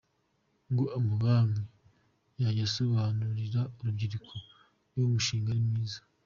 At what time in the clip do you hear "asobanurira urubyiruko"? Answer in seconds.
2.69-4.33